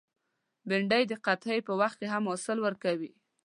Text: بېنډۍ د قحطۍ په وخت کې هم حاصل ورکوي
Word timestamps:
بېنډۍ 0.67 1.03
د 1.07 1.13
قحطۍ 1.25 1.59
په 1.67 1.73
وخت 1.81 1.95
کې 1.99 2.07
هم 2.13 2.23
حاصل 2.31 2.57
ورکوي 2.61 3.11